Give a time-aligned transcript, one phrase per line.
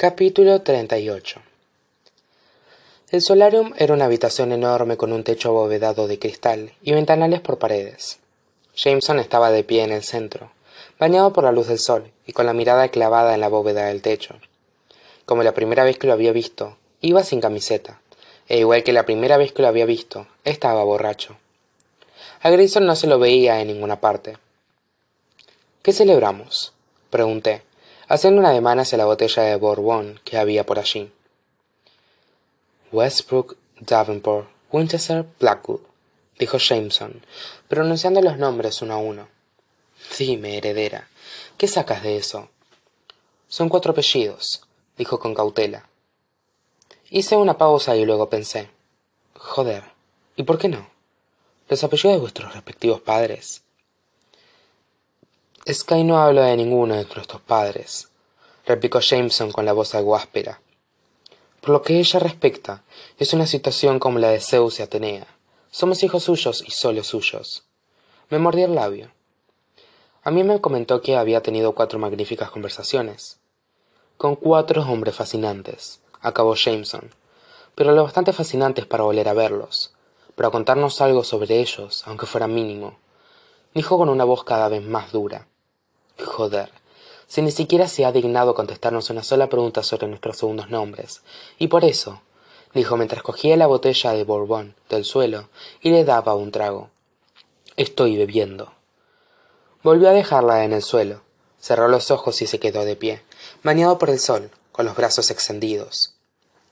[0.00, 1.40] Capítulo 38
[3.10, 7.58] El solarium era una habitación enorme con un techo abovedado de cristal y ventanales por
[7.58, 8.20] paredes.
[8.76, 10.52] Jameson estaba de pie en el centro,
[11.00, 14.00] bañado por la luz del sol y con la mirada clavada en la bóveda del
[14.00, 14.36] techo.
[15.26, 18.00] Como la primera vez que lo había visto, iba sin camiseta,
[18.46, 21.34] e igual que la primera vez que lo había visto, estaba borracho.
[22.40, 24.38] A Grayson no se lo veía en ninguna parte.
[25.82, 26.72] ¿Qué celebramos?
[27.10, 27.62] pregunté,
[28.08, 31.12] haciendo un ademán hacia la botella de Bourbon que había por allí.
[32.90, 35.80] Westbrook, Davenport, Winchester, Blackwood,
[36.38, 37.22] dijo Jameson,
[37.68, 39.28] pronunciando los nombres uno a uno.
[40.18, 41.08] Dime, heredera,
[41.58, 42.48] ¿qué sacas de eso?
[43.46, 44.62] Son cuatro apellidos,
[44.96, 45.88] dijo con cautela.
[47.10, 48.70] Hice una pausa y luego pensé.
[49.34, 49.84] Joder,
[50.36, 50.88] ¿y por qué no?
[51.68, 53.62] Los apellidos de vuestros respectivos padres.
[55.70, 58.08] Sky no habla de ninguno de nuestros padres,
[58.64, 60.18] replicó Jameson con la voz algo.
[61.60, 62.84] Por lo que ella respecta,
[63.18, 65.26] es una situación como la de Zeus y Atenea.
[65.70, 67.64] Somos hijos suyos y solo suyos.
[68.30, 69.10] Me mordí el labio.
[70.24, 73.38] A mí me comentó que había tenido cuatro magníficas conversaciones.
[74.16, 77.10] Con cuatro hombres fascinantes, acabó Jameson,
[77.74, 79.92] pero lo bastante fascinantes para volver a verlos,
[80.34, 82.96] para contarnos algo sobre ellos, aunque fuera mínimo,
[83.74, 85.46] dijo con una voz cada vez más dura.
[86.24, 86.70] Joder,
[87.28, 91.22] si ni siquiera se ha dignado contestarnos una sola pregunta sobre nuestros segundos nombres.
[91.58, 92.22] Y por eso,
[92.74, 95.48] dijo mientras cogía la botella de Bourbon del suelo
[95.80, 96.90] y le daba un trago.
[97.76, 98.72] Estoy bebiendo.
[99.82, 101.22] Volvió a dejarla en el suelo,
[101.60, 103.22] cerró los ojos y se quedó de pie,
[103.62, 106.14] bañado por el sol, con los brazos extendidos.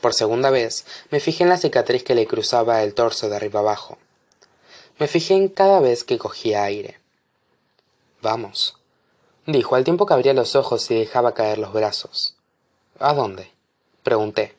[0.00, 3.60] Por segunda vez me fijé en la cicatriz que le cruzaba el torso de arriba
[3.60, 3.98] abajo.
[4.98, 6.98] Me fijé en cada vez que cogía aire.
[8.20, 8.78] Vamos,
[9.52, 12.34] dijo al tiempo que abría los ojos y dejaba caer los brazos.
[12.98, 13.50] ¿A dónde?
[14.02, 14.54] pregunté,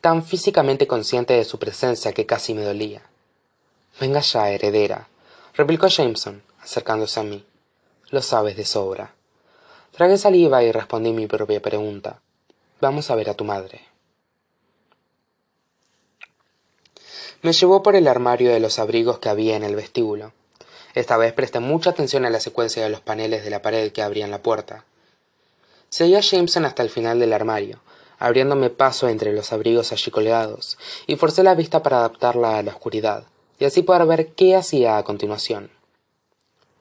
[0.00, 3.02] tan físicamente consciente de su presencia que casi me dolía.
[4.00, 5.08] Venga ya, heredera,
[5.54, 7.44] replicó Jameson, acercándose a mí.
[8.10, 9.14] Lo sabes de sobra.
[9.92, 12.20] Tragué saliva y respondí mi propia pregunta.
[12.80, 13.82] Vamos a ver a tu madre.
[17.42, 20.32] Me llevó por el armario de los abrigos que había en el vestíbulo.
[20.94, 24.02] Esta vez presté mucha atención a la secuencia de los paneles de la pared que
[24.02, 24.84] abrían la puerta.
[25.88, 27.80] Seguí a Jameson hasta el final del armario,
[28.18, 32.70] abriéndome paso entre los abrigos allí colgados, y forcé la vista para adaptarla a la
[32.72, 33.24] oscuridad,
[33.58, 35.70] y así poder ver qué hacía a continuación.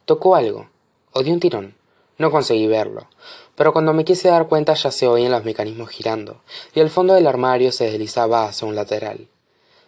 [0.05, 0.69] Tocó algo,
[1.13, 1.75] o dio un tirón.
[2.17, 3.07] No conseguí verlo,
[3.55, 6.41] pero cuando me quise dar cuenta ya se oían los mecanismos girando,
[6.75, 9.28] y el fondo del armario se deslizaba hacia un lateral.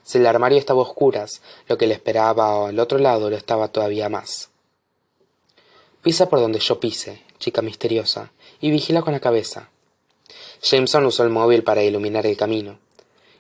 [0.04, 3.70] Si el armario estaba a oscuras, lo que le esperaba al otro lado lo estaba
[3.70, 4.50] todavía más.
[6.02, 9.70] Pisa por donde yo pise, chica misteriosa, y vigila con la cabeza.
[10.62, 12.80] Jameson usó el móvil para iluminar el camino,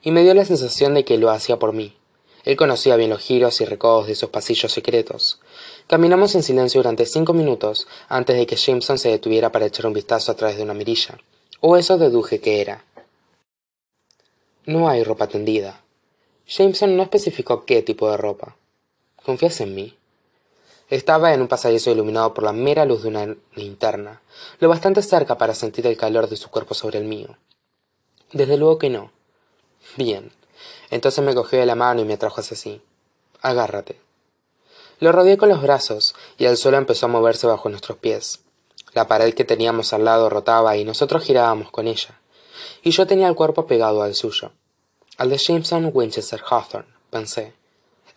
[0.02, 1.98] y me dio la sensación de que lo hacía por mí.
[2.46, 5.40] Él conocía bien los giros y recodos de esos pasillos secretos.
[5.88, 9.94] Caminamos en silencio durante cinco minutos antes de que Jameson se detuviera para echar un
[9.94, 11.18] vistazo a través de una mirilla,
[11.62, 12.86] o eso deduje que era.
[14.66, 15.83] No hay ropa tendida,
[16.46, 18.58] Jameson no especificó qué tipo de ropa.
[19.24, 19.98] ¿Confías en mí?
[20.90, 24.22] Estaba en un pasadizo iluminado por la mera luz de una linterna,
[24.60, 27.38] lo bastante cerca para sentir el calor de su cuerpo sobre el mío.
[28.34, 29.12] Desde luego que no.
[29.96, 30.34] Bien.
[30.92, 32.82] Entonces me cogió de la mano y me atrajo hacia sí.
[33.42, 34.00] Agárrate.
[35.00, 38.42] Lo rodeé con los brazos y el suelo empezó a moverse bajo nuestros pies.
[38.94, 42.20] La pared que teníamos al lado rotaba y nosotros girábamos con ella,
[42.84, 44.52] y yo tenía el cuerpo pegado al suyo
[45.18, 47.54] al de Jameson Winchester Hawthorne, pensé.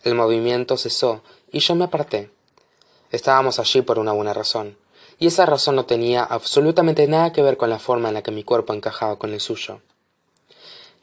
[0.03, 1.21] El movimiento cesó
[1.51, 2.31] y yo me aparté.
[3.11, 4.77] Estábamos allí por una buena razón,
[5.19, 8.31] y esa razón no tenía absolutamente nada que ver con la forma en la que
[8.31, 9.81] mi cuerpo encajaba con el suyo.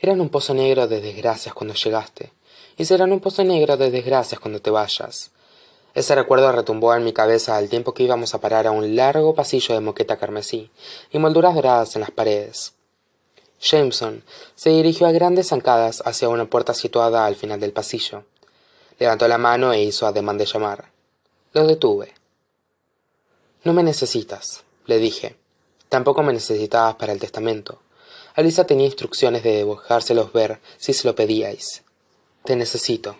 [0.00, 2.32] Eran un pozo negro de desgracias cuando llegaste,
[2.76, 5.30] y serán un pozo negro de desgracias cuando te vayas.
[5.94, 9.34] Ese recuerdo retumbó en mi cabeza al tiempo que íbamos a parar a un largo
[9.34, 10.70] pasillo de moqueta carmesí
[11.12, 12.74] y molduras doradas en las paredes.
[13.64, 14.22] Jameson
[14.54, 18.24] se dirigió a grandes zancadas hacia una puerta situada al final del pasillo.
[18.98, 20.90] Levantó la mano e hizo ademán de llamar.
[21.54, 22.12] Lo detuve.
[23.64, 25.36] No me necesitas, le dije.
[25.88, 27.80] Tampoco me necesitabas para el testamento.
[28.34, 31.82] Alisa tenía instrucciones de dejárselos ver si se lo pedíais.
[32.44, 33.16] Te necesito.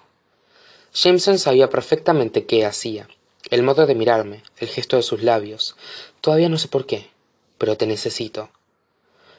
[0.92, 3.08] Jameson sabía perfectamente qué hacía,
[3.50, 5.74] el modo de mirarme, el gesto de sus labios.
[6.20, 7.10] Todavía no sé por qué,
[7.56, 8.50] pero te necesito.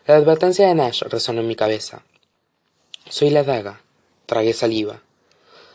[0.08, 2.04] La advertencia de Nash resonó en mi cabeza.
[3.10, 3.82] Soy la daga.
[4.28, 5.02] Tragué saliva.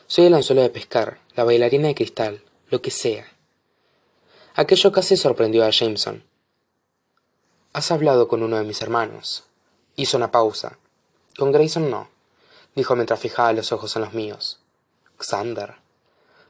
[0.07, 3.27] Soy el anzuelo de pescar, la bailarina de cristal, lo que sea.
[4.55, 6.23] Aquello casi sorprendió a Jameson.
[7.73, 9.43] Has hablado con uno de mis hermanos,
[9.97, 10.79] Hizo una pausa.
[11.37, 12.09] Con Grayson no,
[12.77, 14.61] dijo mientras fijaba los ojos en los míos.
[15.19, 15.75] Xander.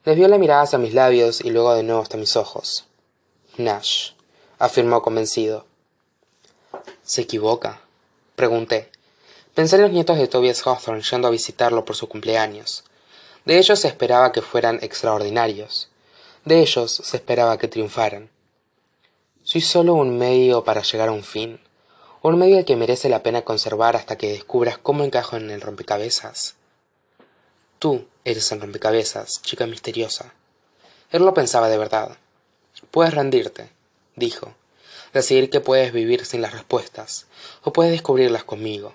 [0.04, 2.84] Desvió la mirada hacia mis labios y luego de nuevo hasta mis ojos.
[3.56, 4.10] Nash,
[4.58, 5.69] afirmó convencido.
[7.10, 7.80] ¿Se equivoca?
[8.36, 8.88] Pregunté.
[9.56, 12.84] Pensé en los nietos de Tobias Hawthorne yendo a visitarlo por su cumpleaños.
[13.44, 15.88] De ellos se esperaba que fueran extraordinarios.
[16.44, 18.30] De ellos se esperaba que triunfaran.
[19.42, 21.58] Soy solo un medio para llegar a un fin,
[22.22, 26.54] un medio que merece la pena conservar hasta que descubras cómo encajo en el rompecabezas.
[27.80, 30.32] Tú eres el rompecabezas, chica misteriosa.
[31.10, 32.16] Él lo pensaba de verdad.
[32.92, 33.68] Puedes rendirte,
[34.14, 34.54] dijo,
[35.12, 37.26] decidir que puedes vivir sin las respuestas,
[37.62, 38.94] o puedes descubrirlas conmigo.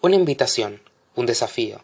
[0.00, 0.80] Una invitación,
[1.14, 1.80] un desafío.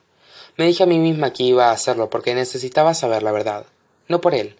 [0.56, 3.66] Me dije a mí misma que iba a hacerlo porque necesitaba saber la verdad,
[4.08, 4.56] no por él.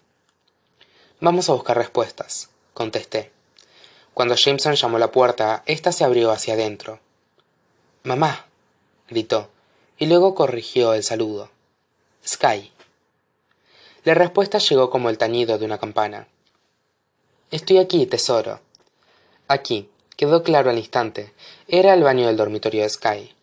[1.19, 3.31] Vamos a buscar respuestas, contesté.
[4.13, 6.99] Cuando Jameson llamó a la puerta, ésta se abrió hacia adentro.
[8.03, 8.45] Mamá,
[9.09, 9.49] gritó,
[9.97, 11.49] y luego corrigió el saludo.
[12.25, 12.71] Sky.
[14.05, 16.27] La respuesta llegó como el tañido de una campana.
[17.51, 18.59] Estoy aquí, tesoro.
[19.47, 21.33] Aquí, quedó claro al instante,
[21.67, 23.33] era el baño del dormitorio de Sky.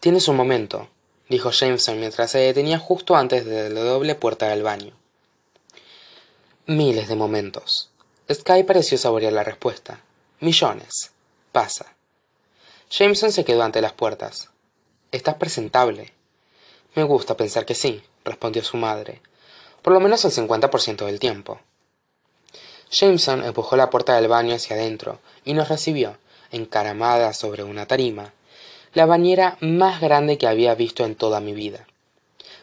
[0.00, 0.88] Tienes un momento,
[1.28, 4.92] dijo Jameson mientras se detenía justo antes de la doble puerta del baño.
[6.66, 7.90] Miles de momentos.
[8.28, 10.00] Sky pareció saborear la respuesta.
[10.40, 11.12] Millones.
[11.52, 11.94] Pasa.
[12.90, 14.50] Jameson se quedó ante las puertas.
[15.12, 16.12] Estás presentable.
[16.96, 19.22] Me gusta pensar que sí, respondió su madre.
[19.82, 21.60] Por lo menos el cincuenta por ciento del tiempo.
[22.92, 26.18] Jameson empujó la puerta del baño hacia adentro y nos recibió,
[26.50, 28.34] encaramada sobre una tarima,
[28.92, 31.86] la bañera más grande que había visto en toda mi vida.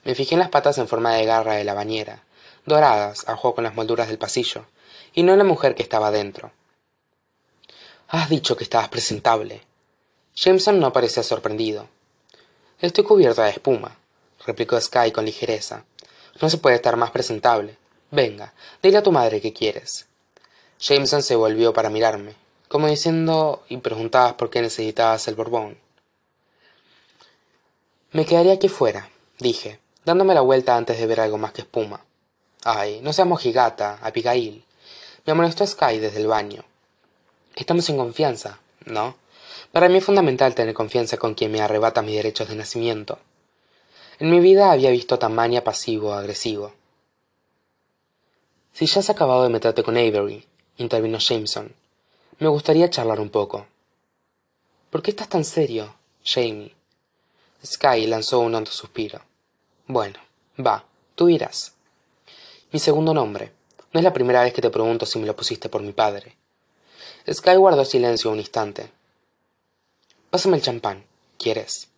[0.04, 2.24] Me fijé en las patas en forma de garra de la bañera,
[2.68, 4.66] doradas a juego con las molduras del pasillo,
[5.16, 6.52] y no en la mujer que estaba dentro.
[8.08, 9.64] Has dicho que estabas presentable.
[10.36, 11.88] Jameson no parecía sorprendido.
[12.80, 13.98] Estoy cubierta de espuma,
[14.46, 15.86] replicó Sky con ligereza.
[16.40, 17.78] No se puede estar más presentable.
[18.12, 18.54] Venga,
[18.84, 20.09] dile a tu madre qué quieres.
[20.82, 22.36] Jameson se volvió para mirarme,
[22.70, 25.78] como diciendo y preguntabas por qué necesitabas el borbón.
[28.12, 29.10] Me quedaría aquí fuera,
[29.40, 32.06] dije, dándome la vuelta antes de ver algo más que espuma.
[32.64, 34.64] Ay, no seamos gigata, Abigail.
[35.26, 36.64] Me amonestó Sky desde el baño.
[37.56, 39.18] Estamos en confianza, ¿no?
[39.74, 43.20] Para mí es fundamental tener confianza con quien me arrebata mis derechos de nacimiento.
[44.18, 46.74] En mi vida había visto tamaña pasivo-agresivo.
[48.72, 50.46] Si ya has acabado de meterte con Avery,
[50.80, 51.74] intervino Jameson,
[52.40, 53.68] me gustaría charlar un poco.
[54.90, 55.94] ¿Por qué estás tan serio,
[56.24, 56.74] Jamie?
[57.64, 59.22] Sky lanzó un hondo suspiro.
[59.88, 60.20] Bueno,
[60.58, 60.86] va,
[61.16, 61.74] tú irás.
[62.72, 63.52] Mi segundo nombre.
[63.92, 66.38] No es la primera vez que te pregunto si me lo pusiste por mi padre.
[67.30, 68.92] Sky guardó silencio un instante.
[70.30, 71.06] Pásame el champán,
[71.38, 71.90] ¿quieres?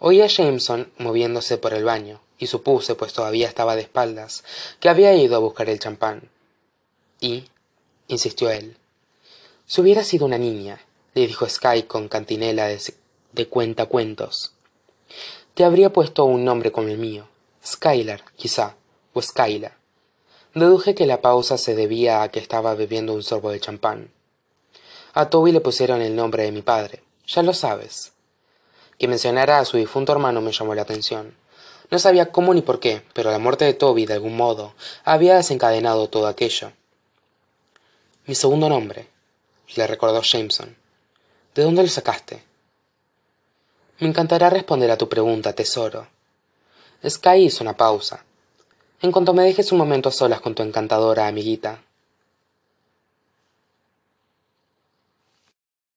[0.00, 4.44] Oí a Jameson moviéndose por el baño, y supuse, pues todavía estaba de espaldas,
[4.80, 6.30] que había ido a buscar el champán.
[7.20, 7.44] Y,
[8.08, 8.76] insistió él,
[9.66, 10.80] si hubiera sido una niña,
[11.14, 12.80] le dijo Sky con cantinela de,
[13.32, 14.52] de cuentacuentos,
[15.54, 17.28] te habría puesto un nombre como el mío,
[17.64, 18.76] Skylar, quizá,
[19.12, 19.76] o Skyla.
[20.54, 24.10] Deduje que la pausa se debía a que estaba bebiendo un sorbo de champán.
[25.12, 28.12] A Toby le pusieron el nombre de mi padre, ya lo sabes.
[28.98, 31.34] Que mencionara a su difunto hermano me llamó la atención.
[31.90, 35.36] No sabía cómo ni por qué, pero la muerte de Toby, de algún modo, había
[35.36, 36.72] desencadenado todo aquello.
[38.28, 39.08] Mi segundo nombre,
[39.74, 40.76] le recordó Jameson.
[41.54, 42.42] ¿De dónde lo sacaste?
[44.00, 46.06] Me encantará responder a tu pregunta, tesoro.
[47.02, 48.22] Sky hizo una pausa.
[49.00, 51.80] En cuanto me dejes un momento a solas con tu encantadora amiguita,